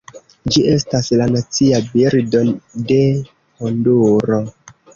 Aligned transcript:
Ĝi 0.53 0.61
estas 0.75 1.09
la 1.19 1.27
nacia 1.35 1.83
birdo 1.91 2.43
de 2.93 2.99
Honduro. 3.37 4.43